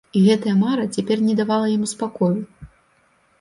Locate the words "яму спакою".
1.75-2.31